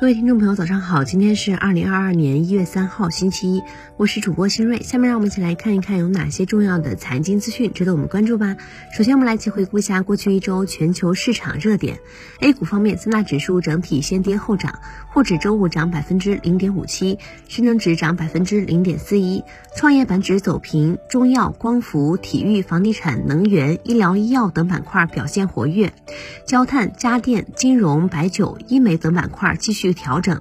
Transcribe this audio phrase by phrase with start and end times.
[0.00, 1.02] 各位听众朋友，早上好！
[1.02, 3.64] 今天是二零二二年一月三号，星期一，
[3.96, 4.80] 我是主播新瑞。
[4.80, 8.56] 下面让我们一起来看一看有哪些重要的财经资讯值得我们关注吧。
[8.96, 11.98] 首先，我们来一起回顾一下过去一周全球市场热点。
[12.38, 14.78] A 股方面，三大指数整体先跌后涨，
[15.12, 17.18] 沪指周五涨百分之零点五七，
[17.48, 19.42] 深成指涨百分之零点四一，
[19.76, 25.92] 创业板指走平，中药、光伏、体育、房地产、能源、医疗医药等板块表现活跃，
[26.46, 29.87] 焦炭、家电、金融、白酒、医美等板块继续。
[29.92, 30.40] 调整，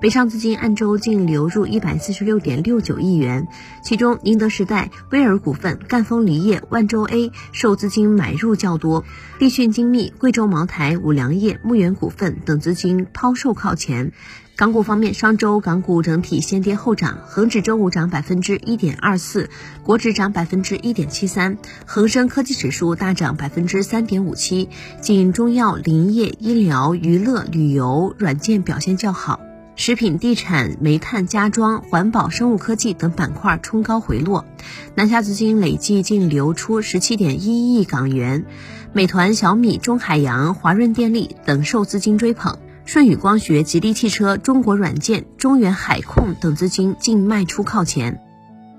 [0.00, 3.48] 北上资金按周净流入一百四十六点六九亿元，
[3.82, 9.04] 其中宁德时代、威尔股份、赣锋锂业、万洲 A 受资金买入较多，
[9.38, 14.12] 立讯精密、贵州茅台、五粮液、牧原股份等资金抛售靠前。
[14.58, 19.50] 港股方面，上周港股整体先跌后涨，恒指周五涨百分之一点二四，
[19.82, 24.70] 国指涨百分之一点七三，恒生科技指数大涨百分之三点五七，
[25.02, 29.40] 仅中药、林业、医疗、娱乐、旅游、软件表现较好，
[29.78, 34.46] 食品、地产、煤炭、家装、环保、生物科技等板块冲高回落。
[34.94, 38.46] 南下资金累计净流出十七点一亿港元，
[38.94, 42.58] 美团、小米、中海洋、华润电力等受资金追捧。
[42.86, 48.25] 舜宇光学、吉利汽车、中国软件、中原海控等资金净卖出靠前。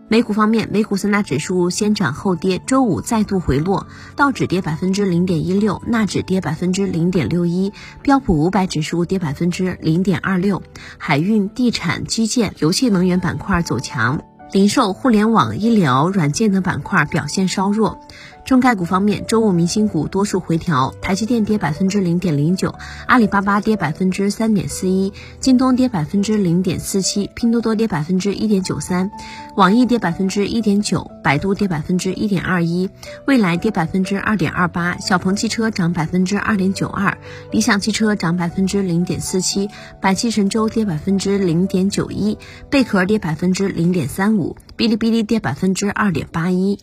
[0.10, 10.64] 美股方面，美股三大指数先涨后跌，周五再度回落，道指跌百分之零点一六，纳指跌百分之零点六一，标普五百指数跌百分之零点二六。
[10.98, 14.22] 海运、地产、基建、油气能源板块走强。
[14.54, 18.00] 零售、互联网、医疗、软件等板块表现稍弱。
[18.48, 22.74] 中概股方面，周五明星股多数回调，台积电跌百分之零点零九，
[23.06, 29.12] 阿里巴巴跌百分之三点四一，京东跌百分之零点四七，拼多多跌百分之一点九三，
[29.58, 32.90] 网易跌百分之一点九，百度跌百分之一点二一，
[33.26, 37.18] 蔚来跌百分之二点二八，小鹏汽车涨百分之二点九二，
[37.52, 39.68] 理想汽车涨百分之零点四七，
[40.00, 42.38] 百汽神州跌百分之零点九一，
[42.70, 46.80] 贝壳跌百分之零点三五，哔哩哔哩跌百分之二点八一。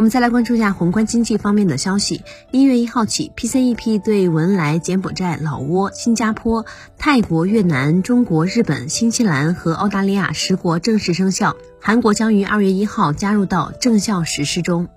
[0.00, 2.22] 我们再来关注一下宏观经济方面的消息。
[2.52, 6.64] 一月一号起，PCEP 对文莱、柬埔寨、老挝、新加坡、
[6.96, 14.88] 泰国、越南、中国、日本、新西兰和澳大利亚十国正式生效，韩国将于二月一号加入到正效实施中。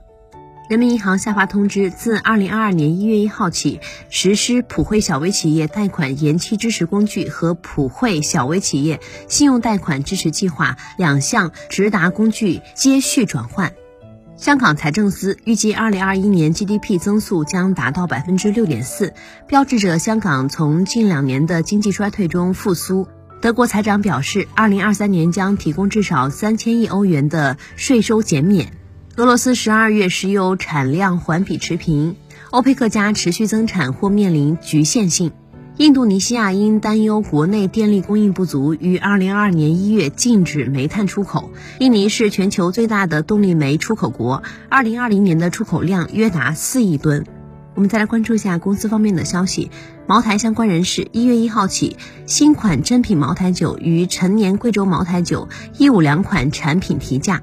[0.70, 13.74] 人民银行下发通知，自二零二二年一月一号起，实施普惠小微企业贷款延期支持工具和普惠小微企业信用贷款支持计划两项直达工具接续转换。
[14.36, 19.14] 香港财政司预计，二零二一年 GDP 增速将达到百分之六点四，
[19.48, 23.08] 标志着香港从近两年的经济衰退中复苏。
[23.42, 28.74] 德国财长表示，二零二三年将提供至少三千亿欧元的税收减免。
[29.18, 32.16] 俄罗斯十二月石油产量环比持平，
[32.50, 35.32] 欧佩克加持续增产或面临局限性。
[35.78, 41.50] 印度尼西亚因担忧国内电力供应不足，于二零二二年一月禁止煤炭出口。
[41.80, 47.26] 印尼是全球最大的动力煤出口国，二零二零年的出口量约达四亿吨。
[47.74, 49.72] 我们再来关注一下公司方面的消息。
[50.06, 51.98] 茅台相关人士一月一号起，
[52.28, 57.42] 新款珍品茅台酒与陈年贵州茅台酒一五两款产品提价。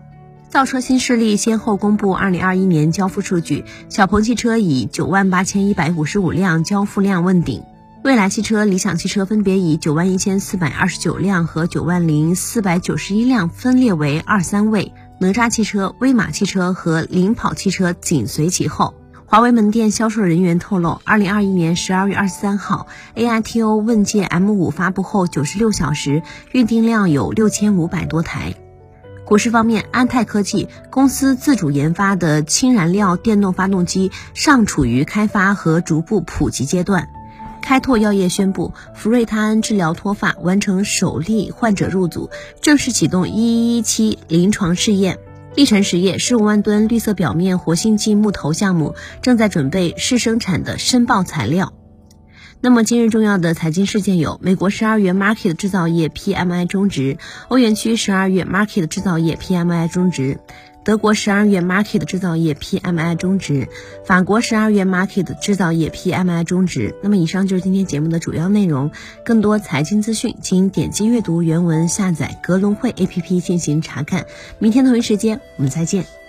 [0.48, 7.64] 造车新势力先后公布二零二一年交付数据，小鹏汽车以九万八千一百五十五辆交付量问鼎。
[8.02, 18.94] 蔚来汽车、理想汽车分别以九万一千四百二十九辆和九万零四百九十一辆分列为二三位，哪吒汽车、威马汽车和领跑汽车紧随其后。
[19.26, 26.22] 华为门店销售人员透露，二零二一年十二月二十三号，AITO 问界 M 五发布后九十六小时，
[26.52, 28.54] 预订量有六千五百多台。
[29.26, 37.10] 股市方面，安泰科技公司自主研发的氢燃料电动发动机尚处于开发和逐步普及阶段。
[37.70, 42.28] 开拓药业宣布，福瑞他安治疗脱发完成首例患者入组，
[42.60, 45.20] 正式启动一一期临床试验。
[45.54, 51.72] 历程实业十五万吨绿色表面活性剂木头项目正在准备试生产的申报材料。
[52.60, 60.40] 那么今日重要的财经事件有：美国十二月 Market 制造业 PMI 中值，欧元区十二月 Market 制造业 PMI 中值。
[60.90, 63.68] 德国十二月 Market 制造业 PMI 终值，
[64.04, 66.96] 法国十二月 Market 制造业 PMI 终值。
[67.00, 68.90] 那么以上就是今天节目的主要内容。
[69.24, 74.26] 更多财经资讯，请点击阅读原文，下载格隆汇 APP 进行查看。
[74.58, 76.19] 明天同一时间我们再见。